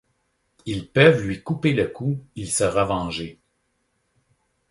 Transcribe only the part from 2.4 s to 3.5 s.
sera vengé.